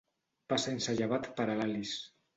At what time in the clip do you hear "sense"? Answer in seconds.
0.63-0.95